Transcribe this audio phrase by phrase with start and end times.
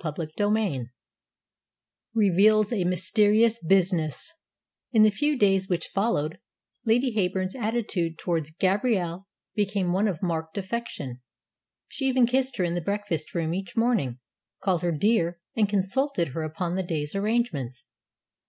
[0.00, 0.90] CHAPTER IX
[2.14, 4.32] REVEALS A MYSTERIOUS BUSINESS
[4.92, 6.38] In the few days which followed,
[6.86, 9.26] Lady Heyburn's attitude towards Gabrielle
[9.56, 11.20] became one of marked affection.
[11.88, 14.20] She even kissed her in the breakfast room each morning,
[14.62, 17.88] called her "dear," and consulted her upon the day's arrangements.